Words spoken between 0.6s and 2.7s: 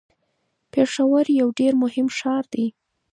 پېښور یو ډیر مهم ښار دی.